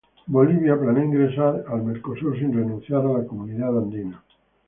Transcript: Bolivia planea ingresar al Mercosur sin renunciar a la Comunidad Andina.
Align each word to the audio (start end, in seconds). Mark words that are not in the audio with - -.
Bolivia 0.35 0.75
planea 0.79 1.03
ingresar 1.07 1.63
al 1.67 1.83
Mercosur 1.83 2.35
sin 2.39 2.51
renunciar 2.55 3.01
a 3.05 3.13
la 3.19 3.23
Comunidad 3.23 3.77
Andina. 3.77 4.23